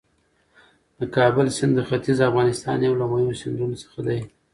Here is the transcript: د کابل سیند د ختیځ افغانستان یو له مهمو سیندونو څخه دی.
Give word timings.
د 0.99 1.01
کابل 1.15 1.47
سیند 1.57 1.73
د 1.77 1.79
ختیځ 1.89 2.19
افغانستان 2.29 2.77
یو 2.87 2.95
له 3.01 3.05
مهمو 3.11 3.39
سیندونو 3.41 3.75
څخه 3.83 3.99
دی. 4.07 4.19